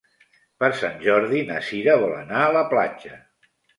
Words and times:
Per 0.61 0.69
Sant 0.77 0.95
Jordi 1.03 1.41
na 1.49 1.59
Sira 1.67 1.95
vol 2.05 2.17
anar 2.23 2.41
a 2.47 2.57
la 2.57 2.65
platja. 2.73 3.19